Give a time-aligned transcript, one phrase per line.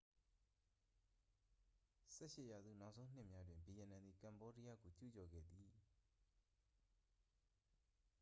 [2.09, 5.71] 18 ရာစု နောက်ဆုံးနှစ်များတွင် ဗီယက်နမ်သည် ကမ္ဘောဒီးယားကို ကျူးကျော်ခဲ့သည်